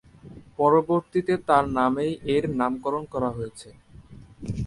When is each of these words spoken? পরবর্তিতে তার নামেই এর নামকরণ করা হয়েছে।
পরবর্তিতে 0.59 1.33
তার 1.47 1.65
নামেই 1.77 2.13
এর 2.33 2.43
নামকরণ 2.59 3.03
করা 3.13 3.29
হয়েছে। 3.37 3.69